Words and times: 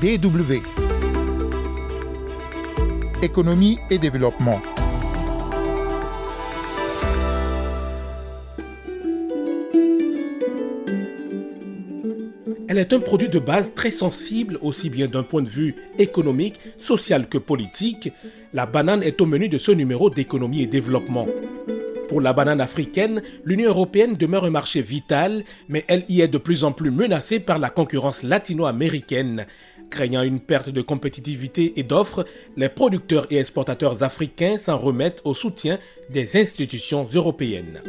DW. 0.00 0.62
Économie 3.20 3.78
et 3.90 3.98
développement. 3.98 4.60
Elle 12.68 12.78
est 12.78 12.92
un 12.92 13.00
produit 13.00 13.28
de 13.28 13.40
base 13.40 13.72
très 13.74 13.90
sensible 13.90 14.56
aussi 14.62 14.88
bien 14.88 15.08
d'un 15.08 15.24
point 15.24 15.42
de 15.42 15.48
vue 15.48 15.74
économique, 15.98 16.60
social 16.76 17.28
que 17.28 17.38
politique. 17.38 18.12
La 18.52 18.66
banane 18.66 19.02
est 19.02 19.20
au 19.20 19.26
menu 19.26 19.48
de 19.48 19.58
ce 19.58 19.72
numéro 19.72 20.10
d'économie 20.10 20.62
et 20.62 20.68
développement. 20.68 21.26
Pour 22.08 22.20
la 22.20 22.32
banane 22.32 22.60
africaine, 22.60 23.20
l'Union 23.44 23.68
européenne 23.68 24.14
demeure 24.14 24.44
un 24.44 24.50
marché 24.50 24.80
vital, 24.80 25.42
mais 25.68 25.84
elle 25.88 26.04
y 26.08 26.20
est 26.20 26.28
de 26.28 26.38
plus 26.38 26.62
en 26.62 26.70
plus 26.70 26.92
menacée 26.92 27.40
par 27.40 27.58
la 27.58 27.68
concurrence 27.68 28.22
latino-américaine. 28.22 29.44
Craignant 29.90 30.22
une 30.22 30.40
perte 30.40 30.68
de 30.68 30.82
compétitivité 30.82 31.78
et 31.78 31.82
d'offres, 31.82 32.26
les 32.56 32.68
producteurs 32.68 33.26
et 33.30 33.38
exportateurs 33.38 34.02
africains 34.02 34.58
s'en 34.58 34.78
remettent 34.78 35.22
au 35.24 35.34
soutien 35.34 35.78
des 36.10 36.40
institutions 36.40 37.06
européennes. 37.14 37.82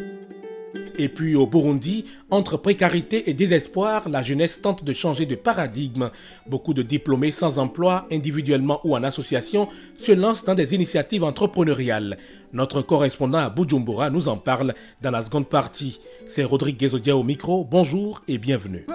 Et 0.98 1.08
puis 1.08 1.36
au 1.36 1.48
Burundi, 1.48 2.04
entre 2.30 2.58
précarité 2.58 3.30
et 3.30 3.34
désespoir, 3.34 4.10
la 4.10 4.22
jeunesse 4.22 4.62
tente 4.62 4.84
de 4.84 4.94
changer 4.94 5.26
de 5.26 5.36
paradigme. 5.36 6.10
Beaucoup 6.46 6.74
de 6.74 6.82
diplômés 6.82 7.32
sans 7.32 7.58
emploi, 7.58 8.06
individuellement 8.12 8.82
ou 8.84 8.98
en 8.98 9.04
association, 9.04 9.70
se 9.98 10.12
lancent 10.12 10.44
dans 10.44 10.56
des 10.56 10.76
initiatives 10.76 11.24
entrepreneuriales. 11.24 12.18
Notre 12.52 12.82
correspondant 12.82 13.38
à 13.38 13.50
Bujumbura 13.50 14.10
nous 14.10 14.28
en 14.28 14.36
parle 14.36 14.74
dans 15.02 15.12
la 15.12 15.24
seconde 15.24 15.48
partie. 15.48 16.02
C'est 16.28 16.44
Rodrigue 16.44 16.82
Gezodia 16.82 17.16
au 17.16 17.24
micro. 17.24 17.64
Bonjour 17.64 18.22
et 18.28 18.38
bienvenue. 18.38 18.86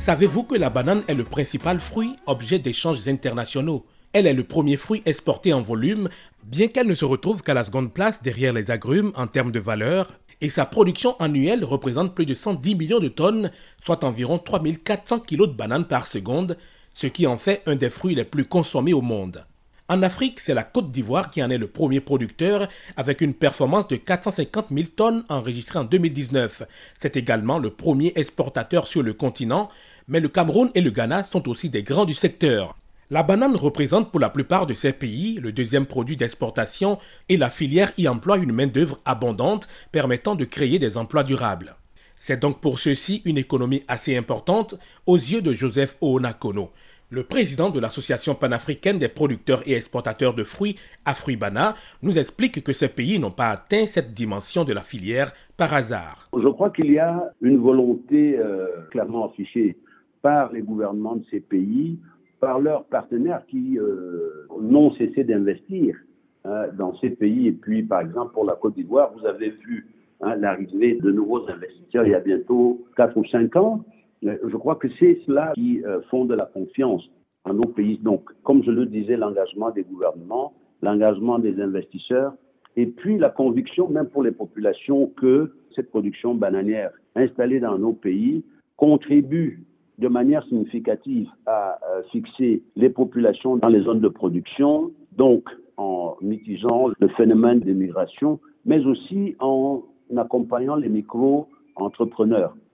Savez-vous 0.00 0.44
que 0.44 0.54
la 0.54 0.70
banane 0.70 1.02
est 1.08 1.14
le 1.14 1.24
principal 1.24 1.78
fruit 1.78 2.16
objet 2.24 2.58
d'échanges 2.58 3.06
internationaux? 3.06 3.84
Elle 4.14 4.26
est 4.26 4.32
le 4.32 4.44
premier 4.44 4.78
fruit 4.78 5.02
exporté 5.04 5.52
en 5.52 5.60
volume, 5.60 6.08
bien 6.42 6.68
qu'elle 6.68 6.86
ne 6.86 6.94
se 6.94 7.04
retrouve 7.04 7.42
qu'à 7.42 7.52
la 7.52 7.66
seconde 7.66 7.92
place 7.92 8.22
derrière 8.22 8.54
les 8.54 8.70
agrumes 8.70 9.12
en 9.14 9.26
termes 9.26 9.52
de 9.52 9.60
valeur, 9.60 10.18
et 10.40 10.48
sa 10.48 10.64
production 10.64 11.16
annuelle 11.20 11.66
représente 11.66 12.14
plus 12.14 12.24
de 12.24 12.34
110 12.34 12.76
millions 12.76 12.98
de 12.98 13.08
tonnes, 13.08 13.50
soit 13.78 14.02
environ 14.02 14.38
3400 14.38 15.18
kg 15.18 15.40
de 15.40 15.52
bananes 15.52 15.84
par 15.86 16.06
seconde, 16.06 16.56
ce 16.94 17.06
qui 17.06 17.26
en 17.26 17.36
fait 17.36 17.62
un 17.66 17.76
des 17.76 17.90
fruits 17.90 18.14
les 18.14 18.24
plus 18.24 18.46
consommés 18.46 18.94
au 18.94 19.02
monde. 19.02 19.44
En 19.90 20.04
Afrique, 20.04 20.38
c'est 20.38 20.54
la 20.54 20.62
Côte 20.62 20.92
d'Ivoire 20.92 21.32
qui 21.32 21.42
en 21.42 21.50
est 21.50 21.58
le 21.58 21.66
premier 21.66 21.98
producteur 21.98 22.68
avec 22.96 23.20
une 23.20 23.34
performance 23.34 23.88
de 23.88 23.96
450 23.96 24.68
000 24.70 24.90
tonnes 24.94 25.24
enregistrée 25.28 25.80
en 25.80 25.84
2019. 25.84 26.62
C'est 26.96 27.16
également 27.16 27.58
le 27.58 27.70
premier 27.70 28.12
exportateur 28.14 28.86
sur 28.86 29.02
le 29.02 29.14
continent, 29.14 29.68
mais 30.06 30.20
le 30.20 30.28
Cameroun 30.28 30.70
et 30.76 30.80
le 30.80 30.92
Ghana 30.92 31.24
sont 31.24 31.48
aussi 31.48 31.70
des 31.70 31.82
grands 31.82 32.04
du 32.04 32.14
secteur. 32.14 32.76
La 33.10 33.24
banane 33.24 33.56
représente 33.56 34.12
pour 34.12 34.20
la 34.20 34.30
plupart 34.30 34.68
de 34.68 34.74
ces 34.74 34.92
pays 34.92 35.40
le 35.42 35.50
deuxième 35.50 35.86
produit 35.86 36.14
d'exportation 36.14 37.00
et 37.28 37.36
la 37.36 37.50
filière 37.50 37.92
y 37.98 38.06
emploie 38.06 38.36
une 38.36 38.52
main-d'œuvre 38.52 39.00
abondante 39.04 39.66
permettant 39.90 40.36
de 40.36 40.44
créer 40.44 40.78
des 40.78 40.98
emplois 40.98 41.24
durables. 41.24 41.74
C'est 42.16 42.38
donc 42.38 42.60
pour 42.60 42.78
ceci 42.78 43.22
une 43.24 43.38
économie 43.38 43.82
assez 43.88 44.16
importante 44.16 44.76
aux 45.06 45.16
yeux 45.16 45.42
de 45.42 45.52
Joseph 45.52 45.96
Oonakono. 46.00 46.70
Le 47.12 47.24
président 47.24 47.70
de 47.70 47.80
l'Association 47.80 48.36
panafricaine 48.36 49.00
des 49.00 49.08
producteurs 49.08 49.62
et 49.66 49.74
exportateurs 49.74 50.32
de 50.32 50.44
fruits, 50.44 50.76
Afruibana, 51.04 51.74
nous 52.04 52.16
explique 52.16 52.62
que 52.62 52.72
ces 52.72 52.88
pays 52.88 53.18
n'ont 53.18 53.32
pas 53.32 53.48
atteint 53.48 53.86
cette 53.86 54.14
dimension 54.14 54.64
de 54.64 54.72
la 54.72 54.82
filière 54.82 55.32
par 55.56 55.74
hasard. 55.74 56.28
Je 56.32 56.46
crois 56.46 56.70
qu'il 56.70 56.92
y 56.92 57.00
a 57.00 57.32
une 57.42 57.56
volonté 57.56 58.38
euh, 58.38 58.66
clairement 58.92 59.28
affichée 59.28 59.76
par 60.22 60.52
les 60.52 60.62
gouvernements 60.62 61.16
de 61.16 61.24
ces 61.32 61.40
pays, 61.40 61.98
par 62.38 62.60
leurs 62.60 62.84
partenaires 62.84 63.42
qui 63.50 63.76
euh, 63.76 64.46
n'ont 64.60 64.94
cessé 64.94 65.24
d'investir 65.24 65.96
hein, 66.44 66.66
dans 66.78 66.96
ces 67.00 67.10
pays. 67.10 67.48
Et 67.48 67.52
puis, 67.52 67.82
par 67.82 68.02
exemple, 68.02 68.34
pour 68.34 68.44
la 68.44 68.54
Côte 68.54 68.76
d'Ivoire, 68.76 69.10
vous 69.18 69.26
avez 69.26 69.50
vu 69.50 69.88
hein, 70.20 70.36
l'arrivée 70.36 70.96
de 71.02 71.10
nouveaux 71.10 71.44
investisseurs 71.48 72.06
il 72.06 72.12
y 72.12 72.14
a 72.14 72.20
bientôt 72.20 72.86
4 72.96 73.16
ou 73.16 73.24
5 73.24 73.56
ans. 73.56 73.84
Je 74.22 74.56
crois 74.56 74.76
que 74.76 74.88
c'est 74.98 75.20
cela 75.26 75.52
qui 75.54 75.82
euh, 75.84 76.00
fonde 76.10 76.32
la 76.32 76.46
confiance 76.46 77.08
en 77.44 77.54
nos 77.54 77.68
pays. 77.68 77.98
Donc, 77.98 78.30
comme 78.42 78.62
je 78.62 78.70
le 78.70 78.86
disais, 78.86 79.16
l'engagement 79.16 79.70
des 79.70 79.82
gouvernements, 79.82 80.52
l'engagement 80.82 81.38
des 81.38 81.60
investisseurs, 81.60 82.34
et 82.76 82.86
puis 82.86 83.18
la 83.18 83.30
conviction, 83.30 83.88
même 83.88 84.08
pour 84.08 84.22
les 84.22 84.30
populations, 84.30 85.06
que 85.16 85.52
cette 85.74 85.90
production 85.90 86.34
bananière 86.34 86.90
installée 87.16 87.60
dans 87.60 87.78
nos 87.78 87.92
pays 87.92 88.44
contribue 88.76 89.64
de 89.98 90.08
manière 90.08 90.44
significative 90.44 91.28
à 91.46 91.78
euh, 91.90 92.02
fixer 92.10 92.62
les 92.76 92.90
populations 92.90 93.56
dans 93.56 93.68
les 93.68 93.82
zones 93.82 94.00
de 94.00 94.08
production, 94.08 94.92
donc 95.16 95.44
en 95.76 96.16
mitigeant 96.20 96.88
le 96.98 97.08
phénomène 97.08 97.60
d'immigration, 97.60 98.40
mais 98.64 98.84
aussi 98.86 99.36
en 99.40 99.82
accompagnant 100.16 100.76
les 100.76 100.88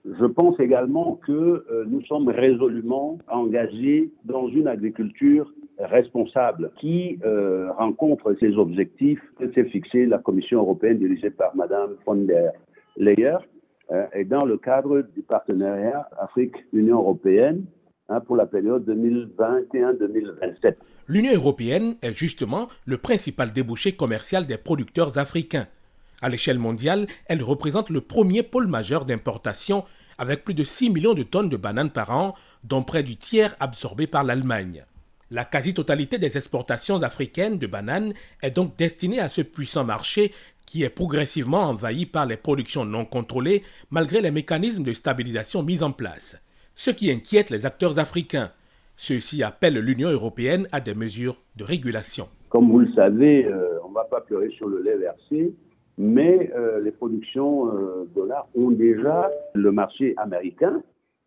Je 0.05 0.25
pense 0.25 0.59
également 0.59 1.19
que 1.25 1.31
euh, 1.31 1.85
nous 1.87 2.01
sommes 2.05 2.29
résolument 2.29 3.17
engagés 3.27 4.09
dans 4.25 4.47
une 4.47 4.67
agriculture 4.67 5.51
responsable 5.79 6.71
qui 6.79 7.19
euh, 7.23 7.71
rencontre 7.73 8.35
ces 8.39 8.53
objectifs 8.55 9.21
que 9.39 9.51
s'est 9.53 9.65
fixé 9.65 10.05
la 10.05 10.17
Commission 10.17 10.59
européenne 10.59 10.97
dirigée 10.97 11.29
par 11.29 11.55
Mme 11.55 11.95
von 12.05 12.15
der 12.15 12.51
Leyen 12.97 13.39
euh, 13.91 14.05
et 14.13 14.25
dans 14.25 14.45
le 14.45 14.57
cadre 14.57 15.01
du 15.15 15.21
partenariat 15.21 16.09
Afrique-Union 16.19 16.97
européenne 16.97 17.65
hein, 18.09 18.19
pour 18.21 18.35
la 18.35 18.45
période 18.45 18.87
2021-2027. 18.89 20.75
L'Union 21.07 21.33
européenne 21.33 21.95
est 22.01 22.13
justement 22.13 22.67
le 22.85 22.97
principal 22.97 23.53
débouché 23.53 23.93
commercial 23.93 24.45
des 24.45 24.57
producteurs 24.57 25.17
africains. 25.17 25.67
À 26.21 26.29
l'échelle 26.29 26.57
mondiale, 26.57 27.07
elle 27.27 27.43
représente 27.43 27.89
le 27.89 28.01
premier 28.01 28.41
pôle 28.41 28.67
majeur 28.67 29.05
d'importation 29.05 29.85
avec 30.17 30.43
plus 30.43 30.55
de 30.55 30.63
6 30.63 30.89
millions 30.89 31.13
de 31.13 31.23
tonnes 31.23 31.49
de 31.49 31.57
bananes 31.57 31.91
par 31.91 32.09
an, 32.09 32.33
dont 32.63 32.81
près 32.81 33.03
du 33.03 33.17
tiers 33.17 33.55
absorbé 33.59 34.07
par 34.07 34.23
l'Allemagne. 34.23 34.83
La 35.29 35.45
quasi-totalité 35.45 36.17
des 36.17 36.37
exportations 36.37 37.03
africaines 37.03 37.59
de 37.59 37.67
bananes 37.67 38.13
est 38.41 38.51
donc 38.51 38.77
destinée 38.77 39.19
à 39.19 39.29
ce 39.29 39.41
puissant 39.41 39.83
marché 39.83 40.31
qui 40.65 40.83
est 40.83 40.89
progressivement 40.89 41.63
envahi 41.63 42.05
par 42.05 42.25
les 42.25 42.37
productions 42.37 42.85
non 42.85 43.05
contrôlées 43.05 43.63
malgré 43.91 44.21
les 44.21 44.31
mécanismes 44.31 44.83
de 44.83 44.93
stabilisation 44.93 45.63
mis 45.63 45.83
en 45.83 45.91
place. 45.91 46.41
Ce 46.75 46.91
qui 46.91 47.11
inquiète 47.11 47.49
les 47.49 47.65
acteurs 47.65 47.99
africains. 47.99 48.51
Ceux-ci 48.95 49.43
appellent 49.43 49.79
l'Union 49.79 50.09
européenne 50.09 50.67
à 50.71 50.79
des 50.79 50.95
mesures 50.95 51.41
de 51.55 51.63
régulation. 51.63 52.27
Comme 52.49 52.71
vous 52.71 52.79
le 52.79 52.91
savez, 52.93 53.45
euh, 53.45 53.79
on 53.85 53.89
ne 53.89 53.93
va 53.93 54.05
pas 54.05 54.21
pleurer 54.21 54.49
sur 54.51 54.67
le 54.67 54.81
lait 54.81 54.97
versé 54.97 55.53
mais 55.97 56.51
euh, 56.55 56.79
les 56.81 56.91
productions 56.91 57.67
euh, 57.67 58.07
dollars 58.15 58.47
ont 58.55 58.71
déjà 58.71 59.29
le 59.53 59.71
marché 59.71 60.13
américain 60.17 60.81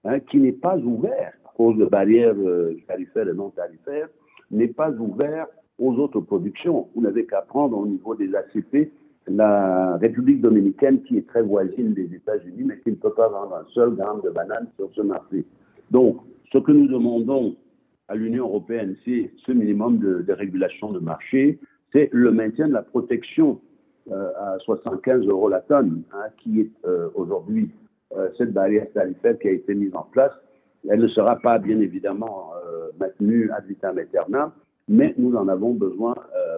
hein, 0.05 0.21
qui 0.21 0.39
n'est 0.39 0.53
pas 0.53 0.79
ouvert 0.79 1.33
à 1.45 1.53
cause 1.57 1.77
de 1.77 1.87
barrières 1.87 2.37
euh, 2.39 2.77
tarifaires 2.87 3.29
et 3.29 3.35
non 3.35 3.51
tarifaires, 3.51 4.09
n'est 4.51 4.69
pas 4.69 4.91
ouvert 4.91 5.47
aux 5.79 5.95
autres 5.95 6.21
productions. 6.21 6.89
Vous 6.95 7.03
n'avez 7.03 7.27
qu'à 7.27 7.43
prendre 7.43 7.77
au 7.79 7.87
niveau 7.87 8.15
des 8.15 8.35
ACP 8.35 8.93
la 9.27 9.97
République 9.97 10.41
dominicaine 10.41 11.03
qui 11.03 11.19
est 11.19 11.27
très 11.27 11.43
voisine 11.43 11.95
des 11.95 12.15
États-Unis, 12.15 12.65
mais 12.65 12.79
qui 12.81 12.91
ne 12.91 12.97
peut 12.97 13.13
pas 13.13 13.29
vendre 13.29 13.55
un 13.55 13.67
seul 13.73 13.91
gramme 13.95 14.21
de 14.23 14.31
banane 14.31 14.69
sur 14.77 14.91
ce 14.95 15.03
marché. 15.03 15.45
Donc, 15.91 16.19
ce 16.53 16.59
que 16.59 16.73
nous 16.73 16.89
demandons 16.89 17.57
à 18.09 18.15
l'Union 18.17 18.47
européenne, 18.47 18.97
c'est 19.05 19.31
ce 19.47 19.53
minimum 19.53 19.99
de, 19.99 20.33
régulation 20.33 20.91
de 20.91 20.99
marché, 20.99 21.59
c'est 21.93 22.09
le 22.13 22.33
maintien 22.33 22.69
de 22.69 22.73
la 22.73 22.83
protection 22.83 23.61
à 24.11 24.57
75 24.61 25.27
euros 25.27 25.49
la 25.49 25.61
tonne, 25.61 26.03
hein, 26.13 26.27
qui 26.39 26.61
est 26.61 26.71
euh, 26.87 27.09
aujourd'hui 27.15 27.71
euh, 28.17 28.29
cette 28.39 28.53
barrière 28.53 28.87
tarifaire 28.93 29.39
qui 29.39 29.49
a 29.49 29.53
été 29.53 29.75
mise 29.75 29.95
en 29.95 30.07
place. 30.11 30.33
Elle 30.89 31.01
ne 31.01 31.09
sera 31.09 31.37
pas 31.37 31.59
bien 31.59 31.79
évidemment 31.81 32.53
maintenue 32.99 33.51
ad 33.51 33.67
vitam 33.67 33.99
aeternam, 33.99 34.53
mais 34.89 35.15
nous 35.19 35.37
en 35.37 35.47
avons 35.49 35.75
besoin 35.75 36.15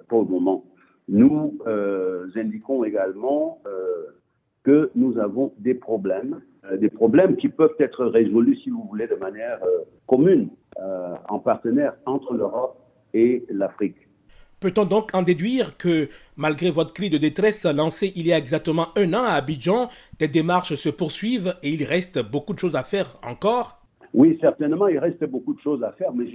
pour 0.07 0.23
le 0.23 0.29
moment. 0.29 0.65
Nous 1.09 1.59
indiquons 2.37 2.85
également 2.85 3.59
que 4.63 4.93
nous 4.95 5.19
avons 5.19 5.53
des 5.59 5.75
problèmes, 5.75 6.41
des 6.79 6.89
problèmes 6.89 7.35
qui 7.35 7.49
peuvent 7.49 7.75
être 7.81 8.05
résolus, 8.05 8.59
si 8.59 8.71
vous 8.71 8.85
voulez, 8.89 9.09
de 9.09 9.17
manière 9.17 9.59
commune, 10.07 10.51
en 11.29 11.41
partenaire 11.41 11.95
entre 12.07 12.35
l'Europe 12.35 12.79
et 13.15 13.45
l'Afrique. 13.51 13.97
Peut-on 14.63 14.85
donc 14.85 15.11
en 15.13 15.23
déduire 15.23 15.77
que, 15.77 16.09
malgré 16.37 16.71
votre 16.71 16.93
cri 16.93 17.11
de 17.11 17.19
détresse 17.19 17.67
lancé 17.67 18.13
il 18.15 18.29
y 18.29 18.33
a 18.33 18.39
exactement 18.39 18.87
un 18.97 19.13
an 19.13 19.25
à 19.25 19.33
Abidjan, 19.33 19.89
des 20.21 20.29
démarches 20.29 20.77
se 20.77 20.89
poursuivent 20.89 21.57
et 21.65 21.71
il 21.71 21.83
reste 21.83 22.23
beaucoup 22.31 22.55
de 22.55 22.61
choses 22.61 22.77
à 22.77 22.85
faire 22.85 23.17
encore? 23.27 23.83
Oui, 24.15 24.39
certainement, 24.41 24.87
il 24.87 24.99
reste 24.99 25.25
beaucoup 25.25 25.55
de 25.55 25.61
choses 25.61 25.83
à 25.83 25.91
faire, 25.91 26.13
mais 26.15 26.27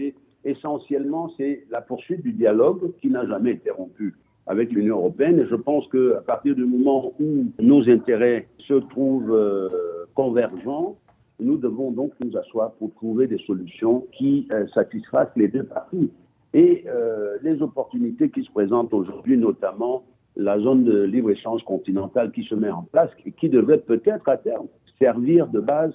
essentiellement, 0.43 1.31
c'est 1.37 1.63
la 1.71 1.79
poursuite 1.79 2.21
du 2.21 2.33
dialogue 2.33 2.91
qui 3.01 3.09
n'a 3.09 3.25
jamais 3.25 3.51
été 3.51 3.71
rompu 3.71 4.13
avec 4.45 4.73
l'Union 4.73 4.97
européenne. 4.97 5.47
Je 5.49 5.55
pense 5.55 5.87
qu'à 5.87 6.19
partir 6.19 6.53
du 6.53 6.65
moment 6.65 7.13
où 7.21 7.45
nos 7.61 7.89
intérêts 7.89 8.49
se 8.67 8.73
trouvent 8.73 9.33
euh, 9.33 9.69
convergents, 10.15 10.97
nous 11.39 11.55
devons 11.55 11.91
donc 11.91 12.11
nous 12.19 12.35
asseoir 12.35 12.73
pour 12.73 12.93
trouver 12.95 13.27
des 13.27 13.39
solutions 13.47 14.05
qui 14.17 14.49
euh, 14.51 14.67
satisfassent 14.73 15.35
les 15.37 15.47
deux 15.47 15.63
parties. 15.63 16.11
Et 16.57 16.85
euh, 16.87 17.37
les 17.43 17.61
opportunités 17.61 18.31
qui 18.31 18.43
se 18.43 18.51
présentent 18.51 18.91
aujourd'hui, 18.91 19.37
notamment 19.37 20.03
la 20.35 20.59
zone 20.59 20.85
de 20.85 21.03
libre-échange 21.03 21.63
continentale 21.63 22.31
qui 22.31 22.43
se 22.45 22.55
met 22.55 22.71
en 22.71 22.81
place 22.81 23.11
et 23.27 23.31
qui 23.31 23.47
devrait 23.47 23.77
peut-être 23.77 24.27
à 24.27 24.37
terme 24.37 24.65
servir 24.97 25.45
de 25.49 25.59
base 25.59 25.93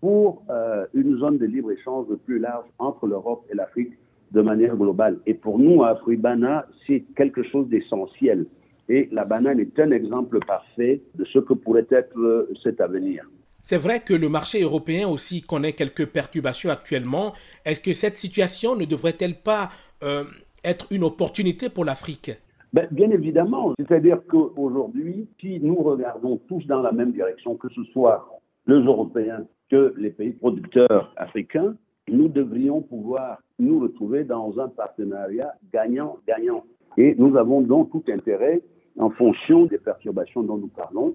pour 0.00 0.42
euh, 0.50 0.84
une 0.94 1.16
zone 1.18 1.38
de 1.38 1.46
libre-échange 1.46 2.06
plus 2.24 2.40
large 2.40 2.66
entre 2.80 3.06
l'Europe 3.06 3.46
et 3.52 3.54
l'Afrique 3.54 3.92
de 4.32 4.42
manière 4.42 4.76
globale. 4.76 5.20
Et 5.26 5.34
pour 5.34 5.60
nous, 5.60 5.84
à 5.84 5.90
Afribana, 5.90 6.66
c'est 6.88 7.04
quelque 7.14 7.44
chose 7.44 7.68
d'essentiel. 7.68 8.46
Et 8.88 9.08
la 9.12 9.24
banane 9.24 9.60
est 9.60 9.78
un 9.78 9.92
exemple 9.92 10.40
parfait 10.44 11.02
de 11.14 11.24
ce 11.24 11.38
que 11.38 11.54
pourrait 11.54 11.86
être 11.90 12.18
euh, 12.18 12.52
cet 12.64 12.80
avenir. 12.80 13.30
C'est 13.62 13.78
vrai 13.78 14.00
que 14.00 14.14
le 14.14 14.28
marché 14.28 14.62
européen 14.62 15.08
aussi 15.08 15.42
connaît 15.42 15.72
quelques 15.72 16.06
perturbations 16.06 16.70
actuellement. 16.70 17.32
Est-ce 17.64 17.80
que 17.80 17.92
cette 17.94 18.16
situation 18.16 18.74
ne 18.74 18.84
devrait-elle 18.84 19.34
pas 19.34 19.68
euh, 20.02 20.24
être 20.64 20.86
une 20.90 21.04
opportunité 21.04 21.68
pour 21.68 21.84
l'Afrique? 21.84 22.32
Ben, 22.72 22.88
Bien 22.90 23.10
évidemment. 23.10 23.74
C'est-à-dire 23.78 24.20
qu'aujourd'hui, 24.28 25.28
si 25.40 25.60
nous 25.60 25.76
regardons 25.82 26.38
tous 26.48 26.64
dans 26.66 26.80
la 26.80 26.92
même 26.92 27.12
direction, 27.12 27.56
que 27.56 27.68
ce 27.68 27.82
soit 27.92 28.40
les 28.66 28.76
Européens 28.76 29.44
que 29.70 29.94
les 29.96 30.10
pays 30.10 30.32
producteurs 30.32 31.12
africains, 31.16 31.74
nous 32.08 32.28
devrions 32.28 32.80
pouvoir 32.80 33.38
nous 33.58 33.80
retrouver 33.80 34.24
dans 34.24 34.58
un 34.58 34.68
partenariat 34.68 35.52
gagnant-gagnant. 35.72 36.64
Et 36.96 37.14
nous 37.18 37.36
avons 37.36 37.60
donc 37.60 37.90
tout 37.90 38.02
intérêt, 38.08 38.62
en 38.98 39.10
fonction 39.10 39.66
des 39.66 39.78
perturbations 39.78 40.42
dont 40.42 40.56
nous 40.56 40.68
parlons, 40.68 41.14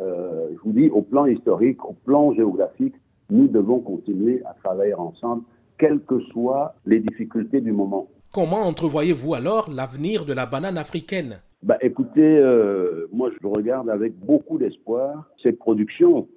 euh, 0.00 0.48
je 0.52 0.58
vous 0.64 0.72
dis, 0.72 0.88
au 0.88 1.02
plan 1.02 1.26
historique, 1.26 1.84
au 1.84 1.94
plan 2.04 2.32
géographique, 2.34 2.94
nous 3.30 3.48
devons 3.48 3.80
continuer 3.80 4.42
à 4.44 4.54
travailler 4.62 4.94
ensemble, 4.94 5.42
quelles 5.78 6.00
que 6.00 6.20
soient 6.32 6.74
les 6.84 7.00
difficultés 7.00 7.60
du 7.60 7.72
moment. 7.72 8.08
Comment 8.32 8.60
entrevoyez-vous 8.60 9.34
alors 9.34 9.70
l'avenir 9.70 10.24
de 10.24 10.32
la 10.32 10.46
banane 10.46 10.78
africaine? 10.78 11.40
Bah, 11.62 11.78
Écoutez, 11.80 12.38
euh, 12.38 13.06
moi 13.12 13.30
je 13.30 13.46
regarde 13.46 13.90
avec 13.90 14.16
beaucoup 14.18 14.56
d'espoir 14.56 15.28
cette 15.42 15.58
production 15.58 16.28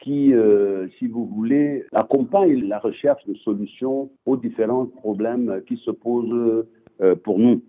qui, 0.00 0.32
euh, 0.32 0.88
si 0.98 1.08
vous 1.08 1.26
voulez, 1.26 1.84
accompagne 1.92 2.66
la 2.66 2.78
recherche 2.78 3.24
de 3.26 3.34
solutions 3.34 4.10
aux 4.24 4.36
différents 4.36 4.86
problèmes 4.86 5.60
qui 5.66 5.76
se 5.78 5.90
posent 5.90 6.64
euh, 7.02 7.16
pour 7.16 7.38
nous. 7.38 7.62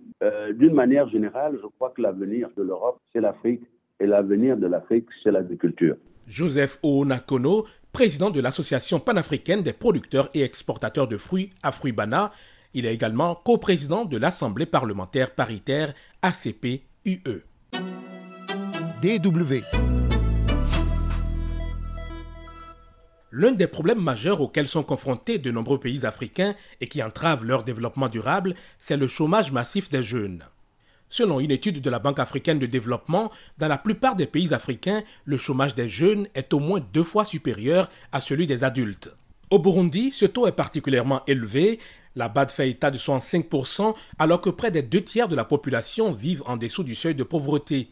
D'une 0.53 0.75
manière 0.75 1.09
générale, 1.09 1.57
je 1.59 1.67
crois 1.67 1.89
que 1.89 2.03
l'avenir 2.03 2.49
de 2.55 2.61
l'Europe, 2.61 2.99
c'est 3.11 3.21
l'Afrique, 3.21 3.63
et 4.01 4.07
l'avenir 4.07 4.57
de 4.57 4.67
l'Afrique, 4.67 5.05
c'est 5.23 5.31
l'agriculture. 5.31 5.95
Joseph 6.27 6.79
Oonakono, 6.81 7.65
président 7.93 8.31
de 8.31 8.41
l'Association 8.41 8.99
panafricaine 8.99 9.61
des 9.61 9.73
producteurs 9.73 10.29
et 10.33 10.41
exportateurs 10.41 11.07
de 11.07 11.17
fruits, 11.17 11.51
Afruibana, 11.61 12.31
il 12.73 12.85
est 12.85 12.93
également 12.93 13.35
coprésident 13.35 14.05
de 14.05 14.17
l'Assemblée 14.17 14.65
parlementaire 14.65 15.35
paritaire 15.35 15.93
ACP-UE. 16.21 17.43
DW 19.01 19.55
L'un 23.33 23.51
des 23.51 23.67
problèmes 23.67 24.01
majeurs 24.01 24.41
auxquels 24.41 24.67
sont 24.67 24.83
confrontés 24.83 25.37
de 25.37 25.51
nombreux 25.51 25.79
pays 25.79 26.05
africains 26.05 26.55
et 26.81 26.87
qui 26.87 27.01
entravent 27.03 27.45
leur 27.45 27.63
développement 27.63 28.09
durable, 28.09 28.55
c'est 28.77 28.97
le 28.97 29.07
chômage 29.07 29.51
massif 29.51 29.89
des 29.89 30.03
jeunes. 30.03 30.43
Selon 31.11 31.41
une 31.41 31.51
étude 31.51 31.81
de 31.81 31.89
la 31.89 31.99
Banque 31.99 32.19
africaine 32.19 32.57
de 32.57 32.65
développement, 32.65 33.31
dans 33.57 33.67
la 33.67 33.77
plupart 33.77 34.15
des 34.15 34.27
pays 34.27 34.53
africains, 34.53 35.03
le 35.25 35.37
chômage 35.37 35.75
des 35.75 35.89
jeunes 35.89 36.27
est 36.35 36.53
au 36.53 36.59
moins 36.59 36.79
deux 36.93 37.03
fois 37.03 37.25
supérieur 37.25 37.89
à 38.13 38.21
celui 38.21 38.47
des 38.47 38.63
adultes. 38.63 39.13
Au 39.49 39.59
Burundi, 39.59 40.13
ce 40.13 40.25
taux 40.25 40.47
est 40.47 40.53
particulièrement 40.53 41.21
élevé. 41.27 41.79
La 42.15 42.29
BAD 42.29 42.49
fait 42.49 42.69
état 42.69 42.91
de 42.91 42.97
65%, 42.97 43.93
alors 44.19 44.39
que 44.39 44.49
près 44.49 44.71
des 44.71 44.83
deux 44.83 45.03
tiers 45.03 45.27
de 45.27 45.35
la 45.35 45.43
population 45.43 46.13
vivent 46.13 46.43
en 46.45 46.55
dessous 46.55 46.83
du 46.83 46.95
seuil 46.95 47.13
de 47.13 47.25
pauvreté. 47.25 47.89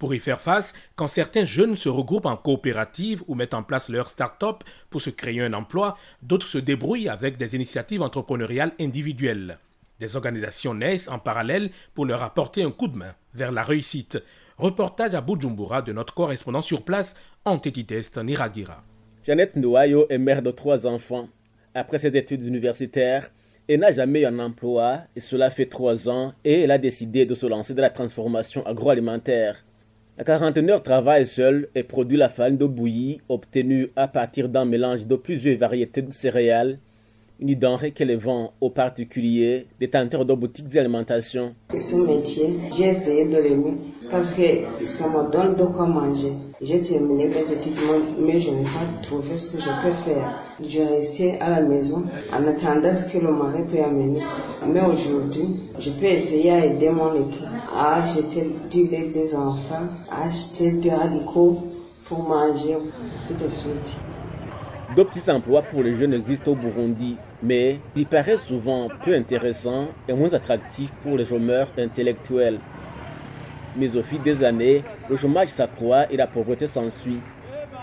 Pour 0.00 0.12
y 0.12 0.18
faire 0.18 0.40
face, 0.40 0.74
quand 0.96 1.06
certains 1.06 1.44
jeunes 1.44 1.76
se 1.76 1.88
regroupent 1.88 2.26
en 2.26 2.36
coopérative 2.36 3.22
ou 3.28 3.36
mettent 3.36 3.54
en 3.54 3.62
place 3.62 3.88
leur 3.88 4.08
start-up 4.08 4.64
pour 4.90 5.00
se 5.00 5.10
créer 5.10 5.40
un 5.40 5.52
emploi, 5.52 5.96
d'autres 6.20 6.48
se 6.48 6.58
débrouillent 6.58 7.08
avec 7.08 7.36
des 7.36 7.54
initiatives 7.54 8.02
entrepreneuriales 8.02 8.72
individuelles. 8.80 9.60
Des 9.98 10.16
organisations 10.16 10.74
naissent 10.74 11.08
en 11.08 11.18
parallèle 11.18 11.70
pour 11.94 12.04
leur 12.04 12.22
apporter 12.22 12.62
un 12.62 12.70
coup 12.70 12.88
de 12.88 12.98
main 12.98 13.14
vers 13.34 13.50
la 13.50 13.62
réussite. 13.62 14.22
Reportage 14.58 15.14
à 15.14 15.20
Bujumbura 15.20 15.82
de 15.82 15.92
notre 15.92 16.14
correspondant 16.14 16.62
sur 16.62 16.82
place, 16.82 17.14
Antetites 17.44 18.18
Niragira. 18.18 18.82
Jeannette 19.26 19.56
Nouayo 19.56 20.06
est 20.10 20.18
mère 20.18 20.42
de 20.42 20.50
trois 20.50 20.86
enfants. 20.86 21.28
Après 21.74 21.98
ses 21.98 22.16
études 22.16 22.44
universitaires, 22.44 23.30
elle 23.68 23.80
n'a 23.80 23.90
jamais 23.90 24.20
eu 24.20 24.26
un 24.26 24.38
emploi 24.38 25.00
et 25.16 25.20
cela 25.20 25.50
fait 25.50 25.66
trois 25.66 26.08
ans 26.08 26.32
et 26.44 26.62
elle 26.62 26.70
a 26.70 26.78
décidé 26.78 27.26
de 27.26 27.34
se 27.34 27.46
lancer 27.46 27.74
dans 27.74 27.82
la 27.82 27.90
transformation 27.90 28.64
agroalimentaire. 28.66 29.64
La 30.18 30.24
quarantenaire 30.24 30.82
travaille 30.82 31.26
seule 31.26 31.68
et 31.74 31.82
produit 31.82 32.16
la 32.16 32.28
farine 32.28 32.56
d'eau 32.56 32.68
bouillie 32.68 33.20
obtenue 33.28 33.88
à 33.96 34.08
partir 34.08 34.48
d'un 34.48 34.64
mélange 34.64 35.06
de 35.06 35.16
plusieurs 35.16 35.58
variétés 35.58 36.02
de 36.02 36.12
céréales, 36.12 36.78
une 37.40 37.54
denrée 37.54 37.92
qu'elle 37.92 38.16
vend 38.16 38.52
aux 38.60 38.70
particuliers, 38.70 39.66
détenteurs 39.78 40.24
de 40.24 40.34
boutiques 40.34 40.68
d'alimentation. 40.68 41.54
Ce 41.76 41.96
métier, 42.06 42.54
j'ai 42.72 42.88
essayé 42.88 43.26
de 43.26 43.36
l'aimer 43.36 43.74
parce 44.10 44.32
que 44.34 44.42
ça 44.86 45.08
me 45.08 45.30
donne 45.30 45.54
de 45.56 45.64
quoi 45.64 45.86
manger. 45.86 46.32
J'ai 46.62 46.80
terminé 46.80 47.26
études, 47.26 47.74
mais 48.18 48.38
je 48.40 48.50
n'ai 48.50 48.62
pas 48.62 49.02
trouvé 49.02 49.36
ce 49.36 49.52
que 49.52 49.60
je 49.60 49.68
peux 49.82 49.92
faire. 49.92 50.42
Je 50.66 50.80
restais 50.80 51.38
à 51.40 51.50
la 51.50 51.60
maison 51.60 52.04
en 52.32 52.46
attendant 52.46 52.94
ce 52.94 53.12
que 53.12 53.18
le 53.18 53.30
mari 53.30 53.62
peut 53.70 53.82
amener. 53.82 54.18
Mais 54.66 54.80
aujourd'hui, 54.80 55.56
je 55.78 55.90
peux 55.90 56.06
essayer 56.06 56.50
à 56.52 56.64
aider 56.64 56.88
mon 56.88 57.14
époux 57.14 57.44
à 57.76 58.02
acheter 58.02 58.46
du 58.70 58.86
lait 58.86 59.10
des 59.12 59.34
enfants, 59.34 59.86
à 60.10 60.24
acheter 60.24 60.72
du 60.72 60.88
haricots 60.88 61.58
pour 62.06 62.22
manger, 62.22 62.76
ainsi 63.14 63.34
de 63.34 63.48
suite. 63.50 63.96
De 64.94 65.02
petits 65.02 65.28
emplois 65.30 65.62
pour 65.62 65.82
les 65.82 65.96
jeunes 65.96 66.14
existent 66.14 66.52
au 66.52 66.54
Burundi, 66.54 67.16
mais 67.42 67.80
ils 67.96 68.06
paraissent 68.06 68.44
souvent 68.44 68.88
peu 69.04 69.14
intéressants 69.14 69.88
et 70.08 70.12
moins 70.12 70.32
attractifs 70.32 70.92
pour 71.02 71.16
les 71.16 71.24
chômeurs 71.24 71.68
intellectuels. 71.76 72.60
Mais 73.76 73.96
au 73.96 74.02
fil 74.02 74.22
des 74.22 74.44
années, 74.44 74.84
le 75.10 75.16
chômage 75.16 75.48
s'accroît 75.48 76.10
et 76.10 76.16
la 76.16 76.28
pauvreté 76.28 76.68
s'ensuit. 76.68 77.18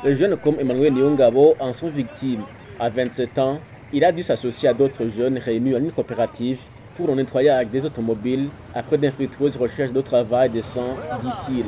Les 0.06 0.16
jeunes 0.16 0.38
comme 0.38 0.60
Emmanuel 0.60 0.94
Nyongabo 0.94 1.56
en 1.60 1.74
sont 1.74 1.89
victimes. 1.89 2.44
À 2.80 2.89
27 2.89 3.38
ans, 3.38 3.60
il 3.92 4.06
a 4.06 4.12
dû 4.12 4.24
s'associer 4.24 4.70
à 4.70 4.74
d'autres 4.74 5.08
jeunes 5.10 5.38
réunis 5.38 5.75
en 5.75 5.80
une 5.80 5.92
coopérative 5.92 6.60
pour 6.96 7.08
le 7.08 7.16
nettoyage 7.16 7.68
des 7.68 7.86
automobiles 7.86 8.50
après 8.76 8.98
d'infructueuses 8.98 9.56
recherches 9.56 9.92
de 9.92 10.02
travail 10.02 10.50
décent, 10.50 10.96
dit-il. 11.22 11.66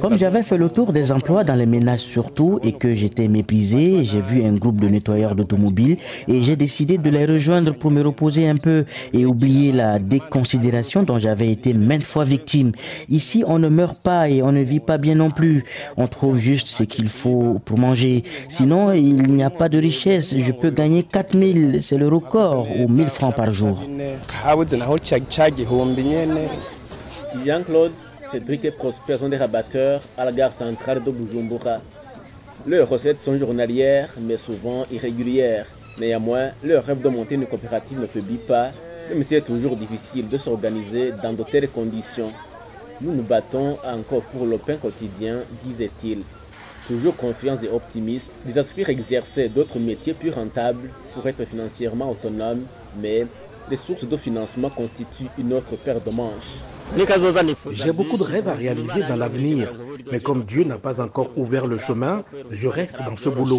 Comme 0.00 0.16
j'avais 0.16 0.42
fait 0.42 0.58
le 0.58 0.68
tour 0.68 0.92
des 0.92 1.12
emplois 1.12 1.44
dans 1.44 1.54
les 1.54 1.66
ménages 1.66 2.00
surtout 2.00 2.58
et 2.62 2.72
que 2.72 2.92
j'étais 2.94 3.28
mépisé, 3.28 4.02
j'ai 4.02 4.20
vu 4.20 4.44
un 4.44 4.54
groupe 4.54 4.80
de 4.80 4.88
nettoyeurs 4.88 5.34
d'automobiles 5.34 5.98
et 6.26 6.42
j'ai 6.42 6.56
décidé 6.56 6.98
de 6.98 7.10
les 7.10 7.26
rejoindre 7.26 7.74
pour 7.74 7.90
me 7.90 8.02
reposer 8.02 8.48
un 8.48 8.56
peu 8.56 8.84
et 9.12 9.24
oublier 9.24 9.72
la 9.72 9.98
déconsidération 9.98 11.02
dont 11.02 11.18
j'avais 11.18 11.50
été 11.50 11.72
maintes 11.74 12.02
fois 12.02 12.24
victime. 12.24 12.72
Ici, 13.08 13.44
on 13.46 13.58
ne 13.58 13.68
meurt 13.68 14.02
pas 14.02 14.28
et 14.28 14.42
on 14.42 14.52
ne 14.52 14.62
vit 14.62 14.80
pas 14.80 14.98
bien 14.98 15.14
non 15.14 15.30
plus. 15.30 15.64
On 15.96 16.08
trouve 16.08 16.38
juste 16.38 16.68
ce 16.68 16.82
qu'il 16.82 17.08
faut 17.08 17.60
pour 17.64 17.78
manger. 17.78 18.24
Sinon, 18.48 18.92
il 18.92 19.32
n'y 19.32 19.44
a 19.44 19.50
pas 19.50 19.68
de 19.68 19.78
richesse. 19.78 20.34
Je 20.36 20.52
peux 20.52 20.70
gagner 20.70 21.04
4000, 21.04 21.82
c'est 21.82 21.95
le 21.96 22.08
record, 22.08 22.66
ou 22.78 22.88
1000 22.88 23.06
francs 23.06 23.34
par 23.34 23.50
jour. 23.50 23.78
Jean-Claude, 27.44 27.92
Cédric 28.30 28.76
Prosper 28.76 29.18
sont 29.18 29.28
des 29.28 29.36
rabatteurs 29.36 30.00
à 30.16 30.24
la 30.24 30.32
gare 30.32 30.52
centrale 30.52 31.02
de 31.02 31.10
Bujumbura. 31.10 31.78
Leurs 32.66 32.88
recettes 32.88 33.20
sont 33.20 33.36
journalières, 33.38 34.10
mais 34.20 34.36
souvent 34.36 34.84
irrégulières. 34.90 35.66
Néanmoins, 35.98 36.50
leur 36.62 36.84
rêve 36.84 37.00
de 37.00 37.08
monter 37.08 37.36
une 37.36 37.46
coopérative 37.46 38.00
ne 38.00 38.06
faiblit 38.06 38.40
pas, 38.48 38.70
même 39.08 39.22
si 39.22 39.30
c'est 39.30 39.40
toujours 39.40 39.76
difficile 39.76 40.28
de 40.28 40.36
s'organiser 40.36 41.12
dans 41.22 41.32
de 41.32 41.44
telles 41.44 41.68
conditions. 41.68 42.32
Nous 43.00 43.12
nous 43.12 43.22
battons 43.22 43.76
encore 43.84 44.22
pour 44.22 44.46
le 44.46 44.58
pain 44.58 44.76
quotidien, 44.76 45.38
disait-il. 45.64 46.22
Toujours 46.86 47.16
confiants 47.16 47.56
et 47.60 47.68
optimistes, 47.68 48.30
ils 48.48 48.58
aspirent 48.60 48.88
à 48.88 48.92
exercer 48.92 49.48
d'autres 49.48 49.80
métiers 49.80 50.14
plus 50.14 50.30
rentables 50.30 50.88
pour 51.14 51.26
être 51.26 51.44
financièrement 51.44 52.12
autonomes, 52.12 52.64
mais 53.00 53.26
les 53.68 53.76
sources 53.76 54.04
de 54.04 54.16
financement 54.16 54.70
constituent 54.70 55.30
une 55.36 55.52
autre 55.52 55.74
paire 55.84 56.00
de 56.00 56.10
manches. 56.10 56.75
J'ai 57.70 57.92
beaucoup 57.92 58.16
de 58.16 58.22
rêves 58.22 58.48
à 58.48 58.54
réaliser 58.54 59.02
dans 59.08 59.16
l'avenir. 59.16 59.72
Mais 60.12 60.20
comme 60.20 60.44
Dieu 60.44 60.62
n'a 60.64 60.78
pas 60.78 61.00
encore 61.00 61.30
ouvert 61.36 61.66
le 61.66 61.78
chemin, 61.78 62.22
je 62.50 62.68
reste 62.68 62.98
dans 63.04 63.16
ce 63.16 63.28
boulot. 63.28 63.58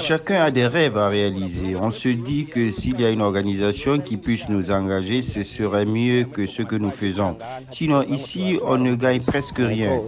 Chacun 0.00 0.42
a 0.42 0.50
des 0.50 0.66
rêves 0.66 0.98
à 0.98 1.08
réaliser. 1.08 1.76
On 1.80 1.90
se 1.90 2.08
dit 2.08 2.46
que 2.46 2.70
s'il 2.70 3.00
y 3.00 3.04
a 3.04 3.10
une 3.10 3.22
organisation 3.22 3.98
qui 3.98 4.16
puisse 4.16 4.48
nous 4.48 4.70
engager, 4.70 5.22
ce 5.22 5.42
serait 5.42 5.86
mieux 5.86 6.24
que 6.24 6.46
ce 6.46 6.62
que 6.62 6.76
nous 6.76 6.90
faisons. 6.90 7.36
Sinon, 7.70 8.02
ici, 8.02 8.58
on 8.64 8.76
ne 8.76 8.94
gagne 8.94 9.22
presque 9.22 9.58
rien. 9.58 10.00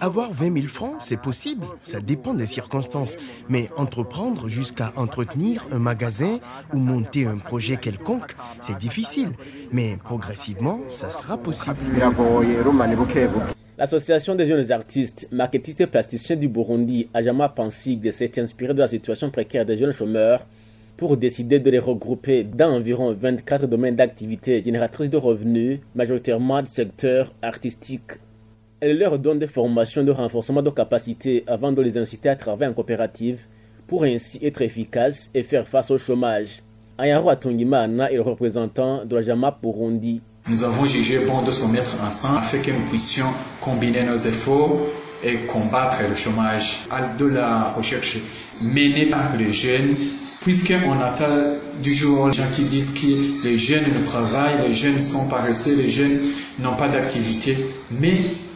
Avoir 0.00 0.32
20 0.32 0.52
000 0.54 0.66
francs, 0.66 0.96
c'est 0.98 1.20
possible. 1.20 1.66
Ça 1.82 2.00
dépend 2.00 2.34
des 2.34 2.46
circonstances. 2.46 3.16
Mais 3.48 3.70
entreprendre 3.76 4.48
jusqu'à 4.48 4.92
entretenir 4.96 5.66
un 5.72 5.78
magasin 5.78 6.38
ou 6.72 6.78
monter 6.78 7.26
un 7.26 7.36
projet 7.36 7.76
quelconque, 7.76 8.34
c'est 8.60 8.78
difficile. 8.78 9.30
Mais 9.70 9.96
progressivement, 10.02 10.80
ça 10.88 11.10
sera 11.10 11.36
possible. 11.36 11.76
L'association 13.76 14.34
des 14.34 14.46
jeunes 14.46 14.72
artistes, 14.72 15.28
marketistes 15.30 15.80
et 15.82 15.86
plasticiens 15.86 16.36
du 16.36 16.48
Burundi 16.48 17.08
a 17.14 17.22
jamais 17.22 17.46
pensé 17.54 17.96
de 17.96 18.10
s'être 18.10 18.38
inspiré 18.38 18.74
de 18.74 18.80
la 18.80 18.88
situation 18.88 19.30
précaire 19.30 19.66
des 19.66 19.76
jeunes 19.76 19.92
chômeurs 19.92 20.46
pour 20.96 21.16
décider 21.16 21.60
de 21.60 21.70
les 21.70 21.78
regrouper 21.78 22.42
dans 22.42 22.72
environ 22.72 23.12
24 23.12 23.66
domaines 23.66 23.94
d'activité 23.94 24.62
génératrices 24.64 25.10
de 25.10 25.16
revenus, 25.16 25.80
majoritairement 25.94 26.60
du 26.62 26.70
secteur 26.70 27.32
artistique. 27.40 28.18
Elle 28.80 28.98
leur 28.98 29.18
donne 29.18 29.38
des 29.38 29.46
formations 29.46 30.02
de 30.02 30.10
renforcement 30.10 30.62
de 30.62 30.70
capacités 30.70 31.44
avant 31.46 31.70
de 31.72 31.82
les 31.82 31.98
inciter 31.98 32.30
à 32.30 32.36
travailler 32.36 32.70
en 32.70 32.74
coopérative 32.74 33.46
pour 33.86 34.04
ainsi 34.04 34.38
être 34.42 34.62
efficaces 34.62 35.30
et 35.34 35.42
faire 35.42 35.68
face 35.68 35.90
au 35.90 35.98
chômage. 35.98 36.62
Ayaro 37.00 37.30
Atongimana 37.30 38.10
est 38.10 38.16
le 38.16 38.22
représentant 38.22 39.04
de 39.04 39.14
la 39.14 39.22
JAMA 39.22 39.56
Burundi. 39.62 40.20
Nous 40.48 40.64
avons 40.64 40.84
jugé 40.84 41.20
bon 41.20 41.42
de 41.42 41.52
se 41.52 41.64
mettre 41.66 41.94
ensemble 42.04 42.38
afin 42.38 42.58
que 42.58 42.72
nous 42.72 42.88
puissions 42.90 43.28
combiner 43.60 44.02
nos 44.02 44.16
efforts 44.16 44.76
et 45.22 45.36
combattre 45.46 45.98
le 46.08 46.16
chômage. 46.16 46.80
De 47.16 47.26
la 47.26 47.68
recherche 47.68 48.18
menée 48.60 49.06
par 49.06 49.36
les 49.38 49.52
jeunes, 49.52 49.94
puisqu'on 50.40 51.00
attend 51.00 51.58
du 51.84 51.94
jour 51.94 52.26
les 52.26 52.32
gens 52.32 52.50
qui 52.52 52.64
disent 52.64 52.94
que 52.94 53.46
les 53.46 53.56
jeunes 53.56 53.84
ne 53.96 54.04
travaillent, 54.04 54.66
les 54.66 54.74
jeunes 54.74 55.00
sont 55.00 55.28
paresseux, 55.28 55.76
les 55.76 55.90
jeunes 55.90 56.18
n'ont 56.58 56.74
pas 56.74 56.88
d'activité. 56.88 57.56
Mais 58.00 58.14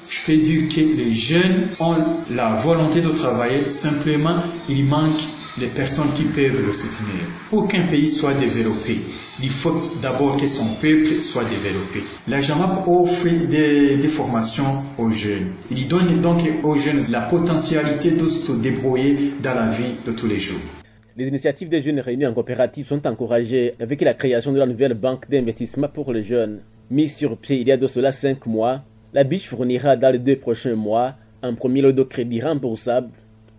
je 0.09 0.19
peux 0.27 0.43
dire 0.43 0.69
que 0.69 0.81
les 0.81 1.15
jeunes 1.15 1.69
ont 1.79 1.95
la 2.29 2.55
volonté 2.55 3.03
de 3.03 3.09
travailler, 3.09 3.69
simplement 3.69 4.35
il 4.69 4.85
manque 4.85 5.21
les 5.59 5.67
personnes 5.67 6.13
qui 6.15 6.25
peuvent 6.25 6.65
le 6.65 6.73
soutenir. 6.73 7.21
Pour 7.51 7.69
qu'un 7.69 7.83
pays 7.83 8.09
soit 8.09 8.35
développé, 8.35 8.97
il 9.43 9.51
faut 9.51 9.75
d'abord 10.01 10.37
que 10.37 10.47
son 10.47 10.65
peuple 10.81 11.13
soit 11.23 11.45
développé. 11.45 12.01
La 12.29 12.41
JAMAP 12.41 12.87
offre 12.87 13.29
des, 13.49 13.99
formations 14.09 14.83
aux 14.99 15.11
jeunes. 15.11 15.53
Il 15.71 15.89
donne 15.89 16.21
donc 16.21 16.41
aux 16.63 16.77
jeunes 16.77 17.01
la 17.11 17.23
potentialité 17.23 18.13
de 18.13 18.27
se 18.27 18.53
débrouiller 18.53 19.17
dans 19.43 19.55
la 19.55 19.69
vie 19.69 19.95
de 20.07 20.13
tous 20.13 20.27
les 20.27 20.39
jours. 20.39 20.61
Les 21.17 21.29
initiatives 21.29 21.69
des 21.69 21.83
jeunes 21.83 22.01
réunis 22.01 22.27
en 22.27 22.33
coopérative 22.33 22.87
sont 22.87 23.07
encouragées 23.07 23.75
avec 23.81 24.01
la 24.01 24.15
création 24.15 24.53
de 24.53 24.59
la 24.59 24.67
nouvelle 24.67 24.95
banque 24.95 25.29
d'investissement 25.29 25.89
pour 25.89 26.13
les 26.13 26.23
jeunes. 26.23 26.61
Mise 26.91 27.17
sur 27.17 27.37
pied 27.37 27.61
il 27.61 27.69
y 27.69 27.73
a 27.73 27.77
de 27.77 27.87
cela 27.87 28.13
cinq 28.13 28.47
mois, 28.47 28.83
la 29.13 29.25
BICH 29.25 29.49
fournira 29.49 29.97
dans 29.97 30.11
les 30.11 30.19
deux 30.19 30.37
prochains 30.37 30.75
mois 30.75 31.15
un 31.43 31.55
premier 31.55 31.83
lot 31.83 31.93
de 31.93 32.03
crédit 32.03 32.41
remboursable 32.41 33.11